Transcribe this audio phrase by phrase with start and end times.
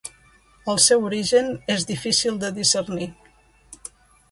[0.71, 3.11] El seu origen és difícil de discernir.